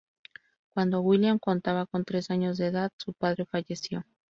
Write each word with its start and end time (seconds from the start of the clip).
Cuando 0.73 1.01
William 1.01 1.37
contaba 1.37 1.85
con 1.85 2.05
tres 2.05 2.31
años 2.31 2.57
de 2.57 2.65
edad, 2.65 2.89
su 2.97 3.13
padre 3.13 3.45
falleció. 3.45 4.03